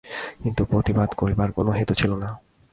কিন্তু, 0.43 0.61
প্রতিবাদ 0.65 1.09
করিবার 1.17 1.49
কোনো 1.51 1.71
হেতু 1.71 1.93
ছিল 1.93 2.11
না। 2.15 2.29